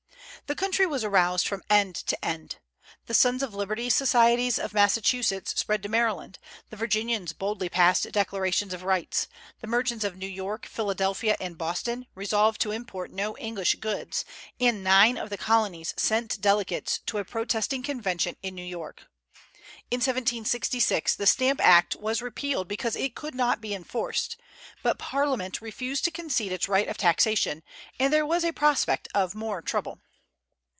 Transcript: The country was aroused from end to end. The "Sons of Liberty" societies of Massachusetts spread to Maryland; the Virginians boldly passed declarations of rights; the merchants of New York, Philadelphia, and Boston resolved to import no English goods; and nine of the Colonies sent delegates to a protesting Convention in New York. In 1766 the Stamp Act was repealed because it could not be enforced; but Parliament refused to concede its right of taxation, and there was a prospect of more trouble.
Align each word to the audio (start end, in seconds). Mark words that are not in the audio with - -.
The 0.47 0.55
country 0.55 0.85
was 0.85 1.05
aroused 1.05 1.47
from 1.47 1.63
end 1.69 1.95
to 1.95 2.25
end. 2.25 2.57
The 3.05 3.13
"Sons 3.13 3.41
of 3.41 3.55
Liberty" 3.55 3.89
societies 3.89 4.59
of 4.59 4.73
Massachusetts 4.73 5.57
spread 5.57 5.81
to 5.83 5.87
Maryland; 5.87 6.39
the 6.69 6.75
Virginians 6.75 7.31
boldly 7.31 7.69
passed 7.69 8.11
declarations 8.11 8.73
of 8.73 8.83
rights; 8.83 9.29
the 9.61 9.67
merchants 9.67 10.03
of 10.03 10.17
New 10.17 10.27
York, 10.27 10.65
Philadelphia, 10.65 11.37
and 11.39 11.57
Boston 11.57 12.05
resolved 12.15 12.59
to 12.61 12.71
import 12.73 13.11
no 13.11 13.37
English 13.37 13.75
goods; 13.75 14.25
and 14.59 14.83
nine 14.83 15.15
of 15.17 15.29
the 15.29 15.37
Colonies 15.37 15.93
sent 15.95 16.41
delegates 16.41 16.99
to 17.05 17.17
a 17.17 17.23
protesting 17.23 17.81
Convention 17.81 18.35
in 18.43 18.53
New 18.53 18.61
York. 18.65 19.03
In 19.89 19.99
1766 20.01 21.15
the 21.15 21.27
Stamp 21.27 21.61
Act 21.61 21.95
was 21.95 22.21
repealed 22.21 22.67
because 22.67 22.97
it 22.97 23.15
could 23.15 23.35
not 23.35 23.61
be 23.61 23.73
enforced; 23.73 24.35
but 24.83 24.99
Parliament 24.99 25.61
refused 25.61 26.03
to 26.03 26.11
concede 26.11 26.51
its 26.51 26.67
right 26.67 26.89
of 26.89 26.97
taxation, 26.97 27.63
and 27.97 28.11
there 28.11 28.25
was 28.25 28.43
a 28.43 28.51
prospect 28.51 29.07
of 29.15 29.33
more 29.33 29.61
trouble. 29.61 29.99